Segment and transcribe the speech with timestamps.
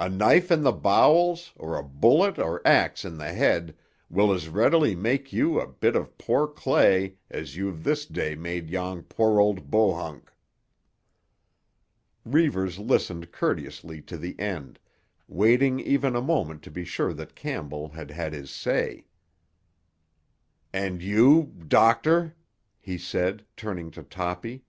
[0.00, 3.76] A knife in the bowels, or a bullet or ax in the head
[4.08, 8.68] will as readily make you a bit of poor clay as you've this day made
[8.68, 10.32] yon poor old Bohunk."
[12.24, 14.80] Reivers listened courteously to the end,
[15.28, 19.04] waiting even a moment to be sure that Campbell had had his say.
[20.72, 22.34] "And you—doctor?"
[22.76, 24.64] he said turning to Toppy.